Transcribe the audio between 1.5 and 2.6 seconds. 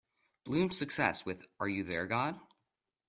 Are You There God?